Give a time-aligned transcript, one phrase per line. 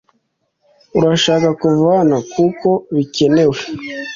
[0.97, 3.59] Urashaka kuva hano kuko bikenewe